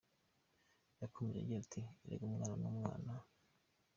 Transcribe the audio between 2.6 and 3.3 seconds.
umwana.